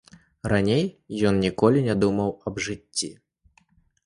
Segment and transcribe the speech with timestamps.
[0.53, 0.85] Раней
[1.31, 3.13] ён ніколі не думаў аб жыцці.